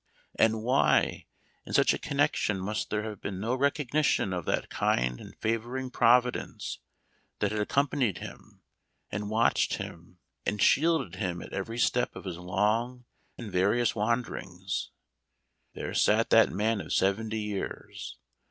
And 0.33 0.63
why, 0.63 1.27
in 1.63 1.73
such 1.73 1.93
a 1.93 1.99
connection, 1.99 2.59
must 2.59 2.89
there 2.89 3.15
be 3.15 3.29
no 3.29 3.55
recogni 3.55 4.03
tion 4.03 4.33
of 4.33 4.45
that 4.45 4.71
kind 4.71 5.21
and 5.21 5.37
favoring 5.37 5.91
Providence 5.91 6.79
that 7.37 7.51
had 7.51 7.61
accompanied 7.61 8.17
him, 8.17 8.63
and 9.11 9.29
watched 9.29 9.75
him, 9.75 10.17
and 10.43 10.59
shielded 10.59 11.17
him 11.17 11.39
at 11.39 11.53
every 11.53 11.77
step 11.77 12.15
of 12.15 12.25
his 12.25 12.39
long 12.39 13.05
and 13.37 13.51
various 13.51 13.93
wanderings? 13.93 14.89
There 15.75 15.93
sat 15.93 16.31
that 16.31 16.49
man 16.51 16.81
of 16.81 16.93
seventy 16.93 17.41
years. 17.41 18.17